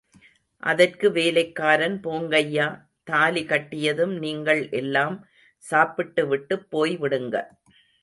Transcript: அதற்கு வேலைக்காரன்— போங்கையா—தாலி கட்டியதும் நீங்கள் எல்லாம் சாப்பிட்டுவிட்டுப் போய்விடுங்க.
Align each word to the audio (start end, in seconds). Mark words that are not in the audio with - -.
அதற்கு 0.63 1.11
வேலைக்காரன்— 1.11 1.97
போங்கையா—தாலி 2.01 3.43
கட்டியதும் 3.45 4.17
நீங்கள் 4.17 4.69
எல்லாம் 4.73 5.17
சாப்பிட்டுவிட்டுப் 5.65 6.67
போய்விடுங்க. 6.71 7.35